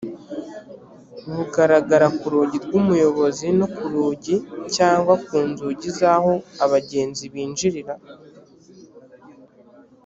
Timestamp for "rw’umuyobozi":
2.65-3.47